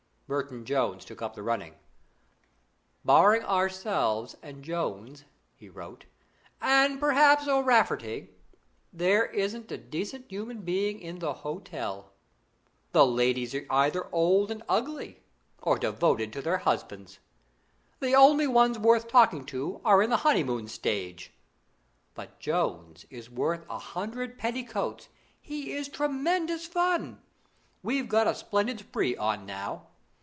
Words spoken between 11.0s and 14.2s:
in the hotel. The ladies are either